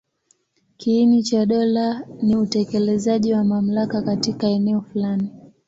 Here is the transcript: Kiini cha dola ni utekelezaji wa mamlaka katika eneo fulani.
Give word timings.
Kiini 0.77 1.23
cha 1.23 1.45
dola 1.45 2.05
ni 2.21 2.35
utekelezaji 2.35 3.33
wa 3.33 3.43
mamlaka 3.43 4.01
katika 4.01 4.47
eneo 4.47 4.81
fulani. 4.81 5.29